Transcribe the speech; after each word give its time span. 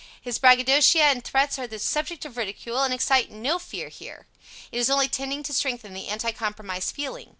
His 0.19 0.39
bragadocia 0.39 1.01
and 1.03 1.23
threats 1.23 1.59
are 1.59 1.67
the 1.67 1.77
subject 1.77 2.25
of 2.25 2.35
ridicule, 2.35 2.81
and 2.81 2.91
excite 2.91 3.29
no 3.29 3.59
fear 3.59 3.89
here. 3.89 4.25
It 4.71 4.79
is 4.79 4.89
only 4.89 5.07
tending 5.07 5.43
to 5.43 5.53
strengthen 5.53 5.93
the 5.93 6.07
anti 6.07 6.31
compromise 6.31 6.89
feeling. 6.91 7.29